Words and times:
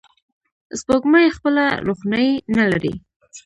سپوږمۍ 0.79 1.27
خپله 1.37 1.65
روښنایي 1.87 2.33
نه 2.57 2.63
لري 2.71 2.93